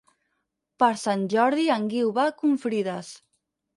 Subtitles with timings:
[0.83, 3.13] Per Sant Jordi en Guiu va a Confrides.